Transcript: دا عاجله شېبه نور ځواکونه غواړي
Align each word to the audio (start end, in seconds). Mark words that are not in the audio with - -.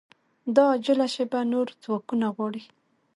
دا 0.55 0.63
عاجله 0.71 1.07
شېبه 1.13 1.39
نور 1.53 1.67
ځواکونه 1.83 2.27
غواړي 2.35 2.63